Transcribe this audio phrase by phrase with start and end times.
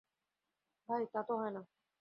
[0.89, 1.61] ভাই, তা তো হয় না।